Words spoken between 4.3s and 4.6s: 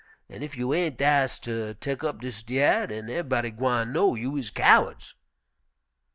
is